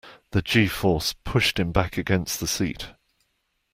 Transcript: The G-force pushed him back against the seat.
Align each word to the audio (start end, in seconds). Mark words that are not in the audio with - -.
The 0.31 0.41
G-force 0.41 1.13
pushed 1.13 1.59
him 1.59 1.71
back 1.71 1.95
against 1.95 2.39
the 2.39 2.47
seat. 2.47 2.87